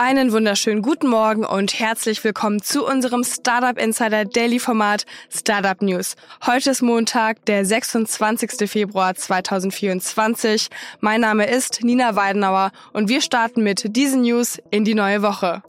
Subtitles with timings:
[0.00, 6.14] Einen wunderschönen guten Morgen und herzlich willkommen zu unserem Startup Insider Daily Format Startup News.
[6.46, 8.70] Heute ist Montag, der 26.
[8.70, 10.68] Februar 2024.
[11.00, 15.64] Mein Name ist Nina Weidenauer und wir starten mit diesen News in die neue Woche.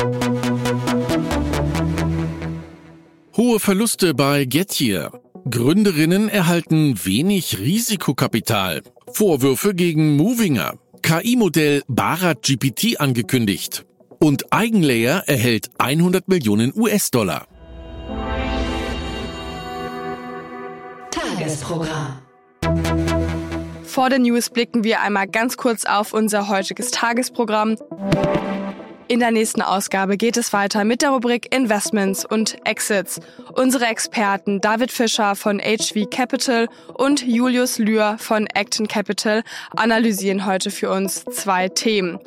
[3.35, 5.11] Hohe Verluste bei Gettier.
[5.49, 8.83] Gründerinnen erhalten wenig Risikokapital.
[9.11, 10.75] Vorwürfe gegen Movinger.
[11.01, 13.88] KI-Modell Barat GPT angekündigt.
[14.21, 17.47] Und Eigenlayer erhält 100 Millionen US-Dollar.
[21.09, 22.19] Tagesprogramm.
[23.85, 27.77] Vor den News blicken wir einmal ganz kurz auf unser heutiges Tagesprogramm.
[29.09, 33.19] In der nächsten Ausgabe geht es weiter mit der Rubrik Investments und Exits.
[33.53, 39.41] Unsere Experten David Fischer von HV Capital und Julius Lühr von Acton Capital
[39.75, 42.19] analysieren heute für uns zwei Themen.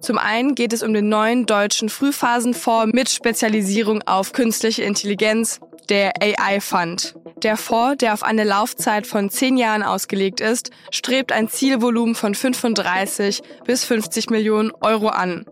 [0.00, 6.14] Zum einen geht es um den neuen deutschen Frühphasenfonds mit Spezialisierung auf künstliche Intelligenz, der
[6.18, 7.14] AI Fund.
[7.42, 12.34] Der Fonds, der auf eine Laufzeit von zehn Jahren ausgelegt ist, strebt ein Zielvolumen von
[12.34, 15.44] 35 bis 50 Millionen Euro an.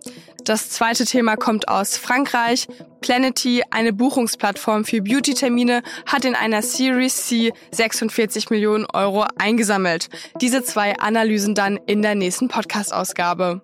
[0.44, 2.68] Das zweite Thema kommt aus Frankreich.
[3.00, 10.08] Planety, eine Buchungsplattform für Beauty-Termine, hat in einer Series C 46 Millionen Euro eingesammelt.
[10.40, 13.62] Diese zwei Analysen dann in der nächsten Podcast-Ausgabe.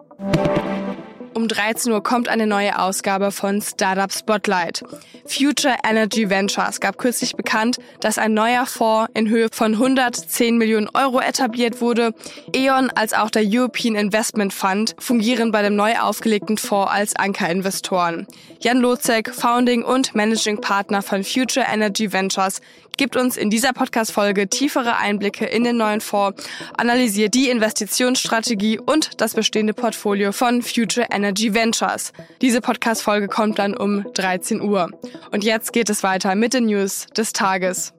[1.36, 4.82] Um 13 Uhr kommt eine neue Ausgabe von Startup Spotlight.
[5.26, 10.88] Future Energy Ventures gab kürzlich bekannt, dass ein neuer Fonds in Höhe von 110 Millionen
[10.94, 12.14] Euro etabliert wurde.
[12.54, 18.26] E.ON als auch der European Investment Fund fungieren bei dem neu aufgelegten Fonds als Ankerinvestoren.
[18.60, 22.62] Jan Lozek, Founding und Managing Partner von Future Energy Ventures,
[22.96, 29.20] gibt uns in dieser Podcast-Folge tiefere Einblicke in den neuen Fonds, analysiert die Investitionsstrategie und
[29.20, 32.12] das bestehende Portfolio von Future Energy Ventures.
[32.40, 34.90] Diese Podcast-Folge kommt dann um 13 Uhr.
[35.30, 37.92] Und jetzt geht es weiter mit den News des Tages.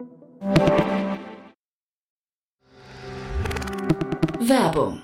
[4.40, 5.03] Werbung.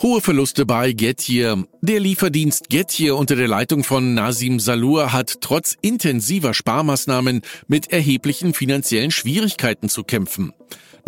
[0.00, 1.64] Hohe Verluste bei Gettier.
[1.82, 8.54] Der Lieferdienst Gettier unter der Leitung von Nasim Salur hat trotz intensiver Sparmaßnahmen mit erheblichen
[8.54, 10.52] finanziellen Schwierigkeiten zu kämpfen.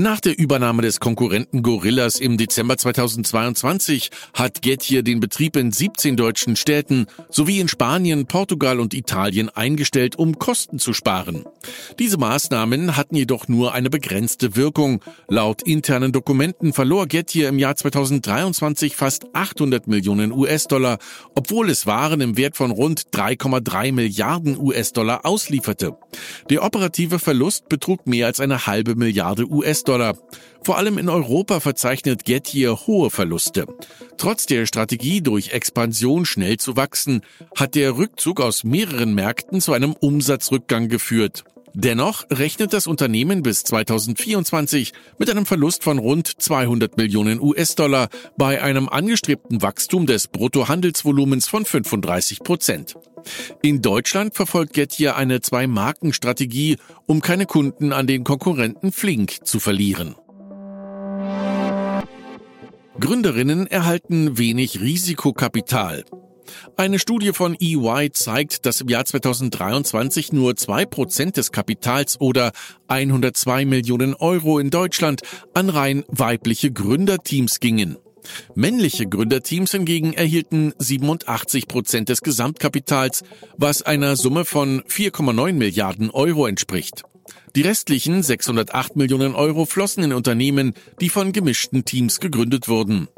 [0.00, 6.16] Nach der Übernahme des Konkurrenten Gorillas im Dezember 2022 hat Gettier den Betrieb in 17
[6.16, 11.44] deutschen Städten sowie in Spanien, Portugal und Italien eingestellt, um Kosten zu sparen.
[11.98, 15.02] Diese Maßnahmen hatten jedoch nur eine begrenzte Wirkung.
[15.28, 20.96] Laut internen Dokumenten verlor Gettier im Jahr 2023 fast 800 Millionen US-Dollar,
[21.34, 25.98] obwohl es Waren im Wert von rund 3,3 Milliarden US-Dollar auslieferte.
[26.48, 29.89] Der operative Verlust betrug mehr als eine halbe Milliarde US-Dollar.
[29.90, 30.16] US-Dollar.
[30.62, 33.66] Vor allem in Europa verzeichnet Gettier hohe Verluste.
[34.18, 37.22] Trotz der Strategie, durch Expansion schnell zu wachsen,
[37.56, 41.44] hat der Rückzug aus mehreren Märkten zu einem Umsatzrückgang geführt.
[41.74, 48.62] Dennoch rechnet das Unternehmen bis 2024 mit einem Verlust von rund 200 Millionen US-Dollar bei
[48.62, 52.96] einem angestrebten Wachstum des Bruttohandelsvolumens von 35 Prozent.
[53.62, 60.16] In Deutschland verfolgt Gettier eine Zwei-Marken-Strategie, um keine Kunden an den Konkurrenten Flink zu verlieren.
[62.98, 66.04] Gründerinnen erhalten wenig Risikokapital.
[66.76, 72.52] Eine Studie von EY zeigt, dass im Jahr 2023 nur zwei Prozent des Kapitals oder
[72.88, 75.22] 102 Millionen Euro in Deutschland
[75.54, 77.96] an rein weibliche Gründerteams gingen.
[78.54, 83.22] Männliche Gründerteams hingegen erhielten 87 Prozent des Gesamtkapitals,
[83.56, 87.02] was einer Summe von 4,9 Milliarden Euro entspricht.
[87.56, 93.08] Die restlichen 608 Millionen Euro flossen in Unternehmen, die von gemischten Teams gegründet wurden.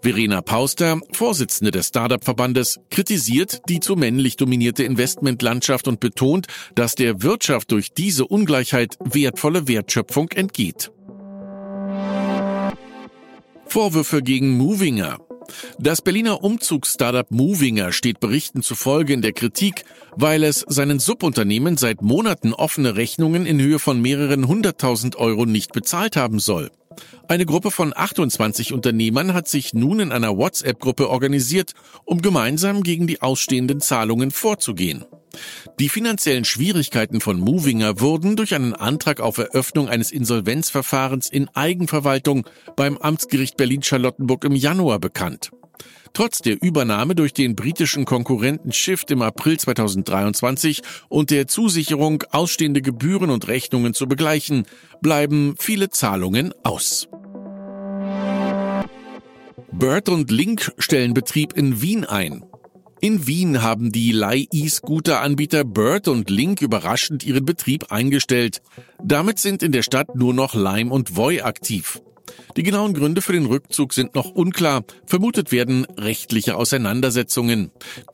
[0.00, 7.22] Verena Pauster, Vorsitzende des Startup-Verbandes, kritisiert die zu männlich dominierte Investmentlandschaft und betont, dass der
[7.22, 10.90] Wirtschaft durch diese Ungleichheit wertvolle Wertschöpfung entgeht.
[13.66, 15.18] Vorwürfe gegen Movinger.
[15.78, 19.84] Das Berliner Umzugsstartup Movinger steht Berichten zufolge in der Kritik,
[20.16, 25.72] weil es seinen Subunternehmen seit Monaten offene Rechnungen in Höhe von mehreren hunderttausend Euro nicht
[25.72, 26.70] bezahlt haben soll.
[27.28, 31.72] Eine Gruppe von 28 Unternehmern hat sich nun in einer WhatsApp-Gruppe organisiert,
[32.04, 35.04] um gemeinsam gegen die ausstehenden Zahlungen vorzugehen.
[35.80, 42.46] Die finanziellen Schwierigkeiten von Movinger wurden durch einen Antrag auf Eröffnung eines Insolvenzverfahrens in Eigenverwaltung
[42.76, 45.50] beim Amtsgericht Berlin-Charlottenburg im Januar bekannt.
[46.14, 52.82] Trotz der Übernahme durch den britischen Konkurrenten Shift im April 2023 und der Zusicherung, ausstehende
[52.82, 54.66] Gebühren und Rechnungen zu begleichen,
[55.00, 57.08] bleiben viele Zahlungen aus.
[59.72, 62.44] Bird und Link stellen Betrieb in Wien ein.
[63.00, 68.60] In Wien haben die Leih-E-Scooter-Anbieter Bird und Link überraschend ihren Betrieb eingestellt.
[69.02, 72.00] Damit sind in der Stadt nur noch Lime und Voi aktiv.
[72.56, 74.84] Die genauen Gründe für den Rückzug sind noch unklar.
[75.06, 77.70] Vermutet werden rechtliche Auseinandersetzungen.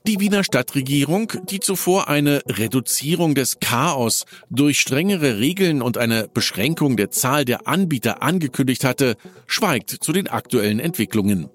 [0.07, 6.97] Die Wiener Stadtregierung, die zuvor eine Reduzierung des Chaos durch strengere Regeln und eine Beschränkung
[6.97, 9.17] der Zahl der Anbieter angekündigt hatte,
[9.47, 11.49] schweigt zu den aktuellen Entwicklungen.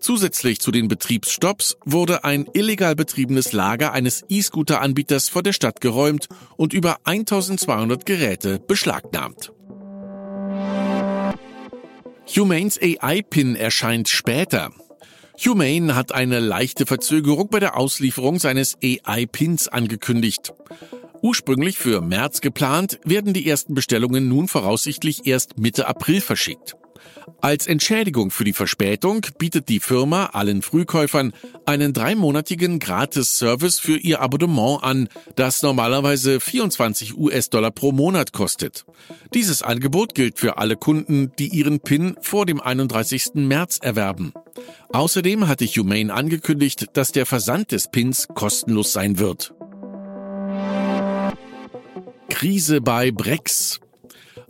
[0.00, 6.28] Zusätzlich zu den Betriebsstopps wurde ein illegal betriebenes Lager eines E-Scooter-Anbieters vor der Stadt geräumt
[6.56, 9.52] und über 1200 Geräte beschlagnahmt.
[12.26, 14.70] Humanes AI-Pin erscheint später.
[15.38, 20.52] Humane hat eine leichte Verzögerung bei der Auslieferung seines AI-Pins angekündigt.
[21.22, 26.76] Ursprünglich für März geplant, werden die ersten Bestellungen nun voraussichtlich erst Mitte April verschickt.
[27.40, 31.32] Als Entschädigung für die Verspätung bietet die Firma allen Frühkäufern
[31.66, 38.84] einen dreimonatigen Gratis-Service für ihr Abonnement an, das normalerweise 24 US-Dollar pro Monat kostet.
[39.34, 43.34] Dieses Angebot gilt für alle Kunden, die ihren PIN vor dem 31.
[43.34, 44.32] März erwerben.
[44.90, 49.54] Außerdem hatte Humane angekündigt, dass der Versand des Pins kostenlos sein wird.
[52.28, 53.80] Krise bei Brex.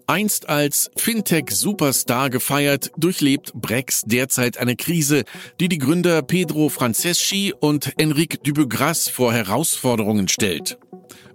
[0.07, 5.25] Einst als Fintech-Superstar gefeiert, durchlebt Brex derzeit eine Krise,
[5.61, 10.79] die die Gründer Pedro Franceschi und Enrique Dubugras vor Herausforderungen stellt.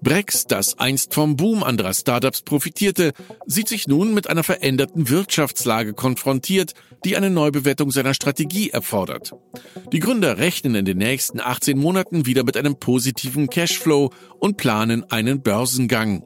[0.01, 3.13] Brex, das einst vom Boom anderer Startups profitierte,
[3.47, 6.73] sieht sich nun mit einer veränderten Wirtschaftslage konfrontiert,
[7.03, 9.33] die eine Neubewertung seiner Strategie erfordert.
[9.91, 15.09] Die Gründer rechnen in den nächsten 18 Monaten wieder mit einem positiven Cashflow und planen
[15.09, 16.23] einen Börsengang.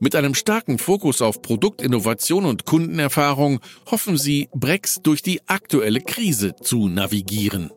[0.00, 3.60] Mit einem starken Fokus auf Produktinnovation und Kundenerfahrung
[3.90, 7.70] hoffen sie, Brex durch die aktuelle Krise zu navigieren.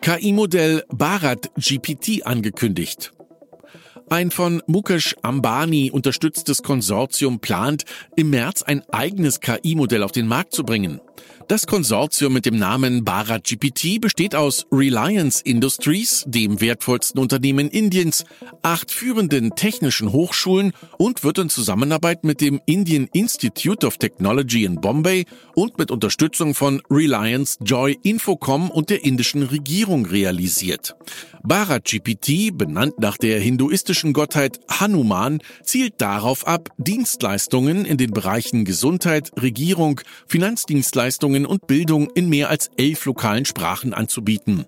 [0.00, 3.12] KI-Modell Bharat GPT angekündigt.
[4.10, 7.84] Ein von Mukesh Ambani unterstütztes Konsortium plant,
[8.16, 11.00] im März ein eigenes KI-Modell auf den Markt zu bringen.
[11.52, 18.24] Das Konsortium mit dem Namen Bharat GPT besteht aus Reliance Industries, dem wertvollsten Unternehmen Indiens,
[18.62, 24.80] acht führenden technischen Hochschulen und wird in Zusammenarbeit mit dem Indian Institute of Technology in
[24.80, 30.96] Bombay und mit Unterstützung von Reliance Joy Infocom und der indischen Regierung realisiert.
[31.44, 38.64] Bharat GPT, benannt nach der hinduistischen Gottheit Hanuman, zielt darauf ab, Dienstleistungen in den Bereichen
[38.64, 44.66] Gesundheit, Regierung, Finanzdienstleistungen Leistungen und Bildung in mehr als elf lokalen Sprachen anzubieten.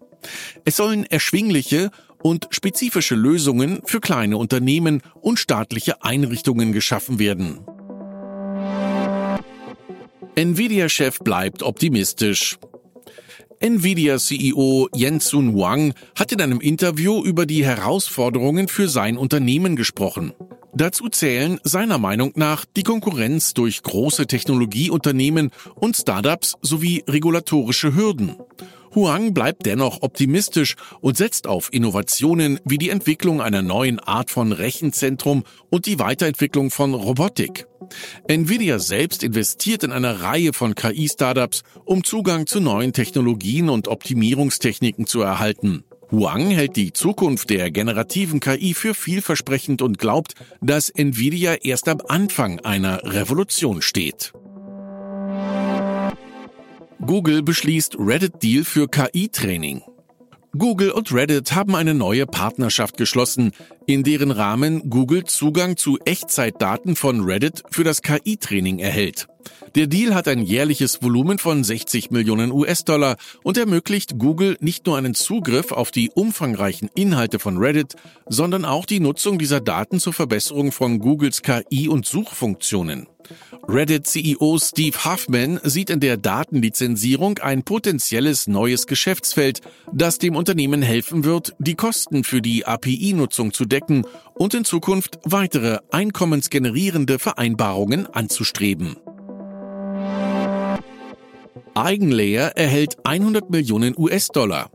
[0.64, 1.90] Es sollen erschwingliche
[2.22, 7.60] und spezifische Lösungen für kleine Unternehmen und staatliche Einrichtungen geschaffen werden.
[10.36, 12.56] Nvidia-Chef bleibt optimistisch.
[13.60, 20.32] Nvidia-CEO Jensun Wang hat in einem Interview über die Herausforderungen für sein Unternehmen gesprochen.
[20.76, 28.36] Dazu zählen seiner Meinung nach die Konkurrenz durch große Technologieunternehmen und Startups sowie regulatorische Hürden.
[28.94, 34.52] Huang bleibt dennoch optimistisch und setzt auf Innovationen wie die Entwicklung einer neuen Art von
[34.52, 37.66] Rechenzentrum und die Weiterentwicklung von Robotik.
[38.28, 45.06] Nvidia selbst investiert in eine Reihe von KI-Startups, um Zugang zu neuen Technologien und Optimierungstechniken
[45.06, 45.84] zu erhalten.
[46.14, 51.98] Huang hält die Zukunft der generativen KI für vielversprechend und glaubt, dass Nvidia erst am
[52.06, 54.32] Anfang einer Revolution steht.
[57.04, 59.82] Google beschließt Reddit-Deal für KI-Training.
[60.56, 63.50] Google und Reddit haben eine neue Partnerschaft geschlossen,
[63.86, 69.26] in deren Rahmen Google Zugang zu Echtzeitdaten von Reddit für das KI-Training erhält.
[69.74, 74.96] Der Deal hat ein jährliches Volumen von 60 Millionen US-Dollar und ermöglicht Google nicht nur
[74.96, 77.96] einen Zugriff auf die umfangreichen Inhalte von Reddit,
[78.28, 83.08] sondern auch die Nutzung dieser Daten zur Verbesserung von Googles KI- und Suchfunktionen.
[83.68, 89.60] Reddit-CEO Steve Huffman sieht in der Datenlizenzierung ein potenzielles neues Geschäftsfeld,
[89.92, 95.18] das dem Unternehmen helfen wird, die Kosten für die API-Nutzung zu decken und in Zukunft
[95.24, 98.96] weitere einkommensgenerierende Vereinbarungen anzustreben.
[101.74, 104.70] Eigenlayer erhält 100 Millionen US-Dollar.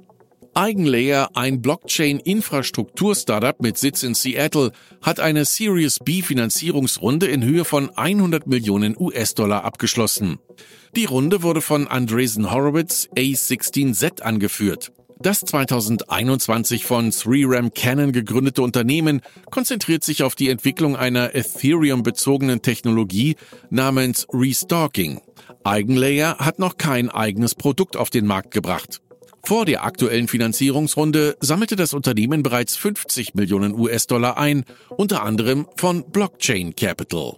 [0.60, 7.90] Eigenlayer, ein Blockchain-Infrastruktur-Startup mit Sitz in Seattle, hat eine Series B Finanzierungsrunde in Höhe von
[7.96, 10.40] 100 Millionen US-Dollar abgeschlossen.
[10.98, 14.92] Die Runde wurde von Andreessen Horowitz A16Z angeführt.
[15.22, 23.38] Das 2021 von 3RAM Canon gegründete Unternehmen konzentriert sich auf die Entwicklung einer Ethereum-bezogenen Technologie
[23.70, 25.22] namens Restalking.
[25.64, 29.00] Eigenlayer hat noch kein eigenes Produkt auf den Markt gebracht.
[29.44, 36.10] Vor der aktuellen Finanzierungsrunde sammelte das Unternehmen bereits 50 Millionen US-Dollar ein, unter anderem von
[36.12, 37.38] Blockchain Capital.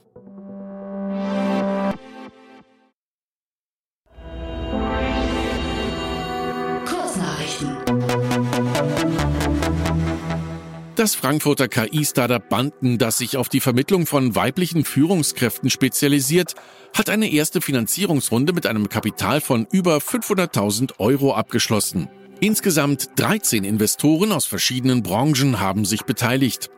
[11.02, 16.54] Das Frankfurter KI-Startup Banden, das sich auf die Vermittlung von weiblichen Führungskräften spezialisiert,
[16.96, 22.08] hat eine erste Finanzierungsrunde mit einem Kapital von über 500.000 Euro abgeschlossen.
[22.40, 26.70] Insgesamt 13 Investoren aus verschiedenen Branchen haben sich beteiligt.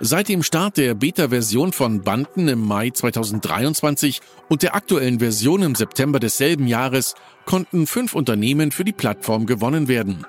[0.00, 5.74] Seit dem Start der Beta-Version von Banden im Mai 2023 und der aktuellen Version im
[5.74, 7.14] September desselben Jahres
[7.44, 10.24] konnten fünf Unternehmen für die Plattform gewonnen werden.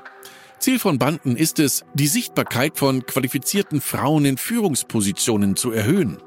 [0.60, 6.18] Ziel von Banden ist es, die Sichtbarkeit von qualifizierten Frauen in Führungspositionen zu erhöhen.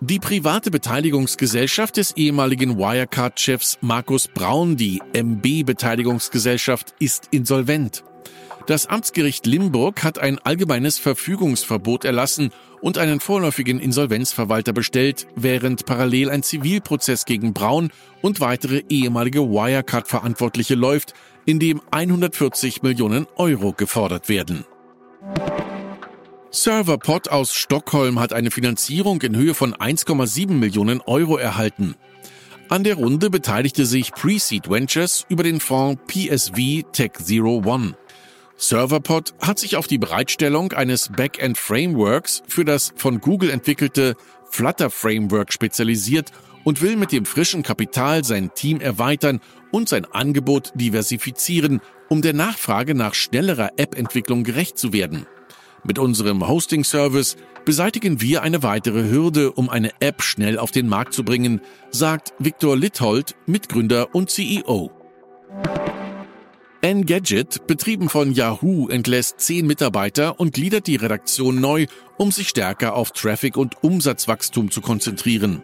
[0.00, 8.02] Die private Beteiligungsgesellschaft des ehemaligen Wirecard-Chefs Markus Braun, die MB Beteiligungsgesellschaft, ist insolvent.
[8.66, 12.50] Das Amtsgericht Limburg hat ein allgemeines Verfügungsverbot erlassen
[12.80, 17.90] und einen vorläufigen Insolvenzverwalter bestellt, während parallel ein Zivilprozess gegen Braun
[18.22, 21.14] und weitere ehemalige Wirecard-Verantwortliche läuft,
[21.46, 24.64] in dem 140 Millionen Euro gefordert werden.
[26.52, 31.94] Serverpod aus Stockholm hat eine Finanzierung in Höhe von 1,7 Millionen Euro erhalten.
[32.68, 37.94] An der Runde beteiligte sich Pre-Seed Ventures über den Fonds PSV Tech Zero One.
[38.60, 44.16] Serverpod hat sich auf die Bereitstellung eines Backend Frameworks für das von Google entwickelte
[44.50, 46.30] Flutter Framework spezialisiert
[46.64, 49.40] und will mit dem frischen Kapital sein Team erweitern
[49.70, 55.26] und sein Angebot diversifizieren, um der Nachfrage nach schnellerer App-Entwicklung gerecht zu werden.
[55.82, 61.14] Mit unserem Hosting-Service beseitigen wir eine weitere Hürde, um eine App schnell auf den Markt
[61.14, 64.90] zu bringen, sagt Viktor Lithold, Mitgründer und CEO.
[66.82, 72.94] Engadget, betrieben von Yahoo, entlässt zehn Mitarbeiter und gliedert die Redaktion neu, um sich stärker
[72.94, 75.62] auf Traffic und Umsatzwachstum zu konzentrieren.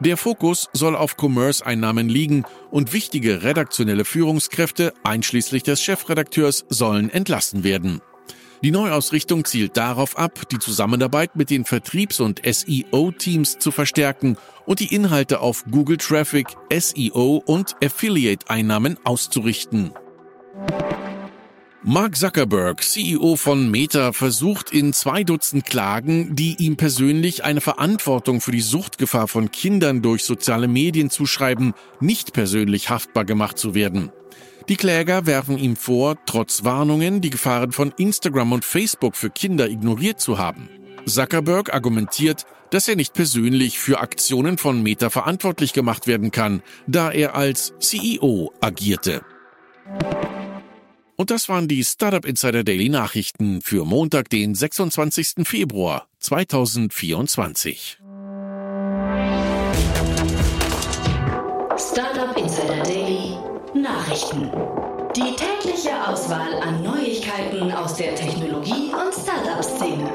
[0.00, 7.62] Der Fokus soll auf Commerce-Einnahmen liegen und wichtige redaktionelle Führungskräfte, einschließlich des Chefredakteurs, sollen entlassen
[7.62, 8.00] werden.
[8.64, 14.80] Die Neuausrichtung zielt darauf ab, die Zusammenarbeit mit den Vertriebs- und SEO-Teams zu verstärken und
[14.80, 19.92] die Inhalte auf Google Traffic, SEO und Affiliate-Einnahmen auszurichten.
[21.88, 28.40] Mark Zuckerberg, CEO von Meta, versucht in zwei Dutzend Klagen, die ihm persönlich eine Verantwortung
[28.40, 34.10] für die Suchtgefahr von Kindern durch soziale Medien zuschreiben, nicht persönlich haftbar gemacht zu werden.
[34.68, 39.70] Die Kläger werfen ihm vor, trotz Warnungen die Gefahren von Instagram und Facebook für Kinder
[39.70, 40.68] ignoriert zu haben.
[41.06, 47.12] Zuckerberg argumentiert, dass er nicht persönlich für Aktionen von Meta verantwortlich gemacht werden kann, da
[47.12, 49.22] er als CEO agierte.
[51.16, 55.46] Und das waren die Startup Insider Daily Nachrichten für Montag, den 26.
[55.48, 57.98] Februar 2024.
[61.78, 63.36] Startup Insider Daily
[63.74, 64.50] Nachrichten.
[65.16, 70.10] Die tägliche Auswahl an Neuigkeiten aus der Technologie- und Startup-Szene.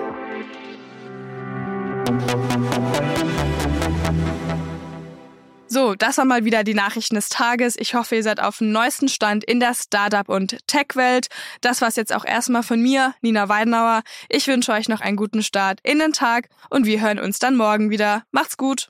[5.73, 7.77] So, das waren mal wieder die Nachrichten des Tages.
[7.79, 11.27] Ich hoffe, ihr seid auf dem neuesten Stand in der Startup- und Tech-Welt.
[11.61, 14.01] Das war's jetzt auch erstmal von mir, Nina Weidenauer.
[14.27, 17.55] Ich wünsche euch noch einen guten Start in den Tag und wir hören uns dann
[17.55, 18.23] morgen wieder.
[18.31, 18.89] Macht's gut!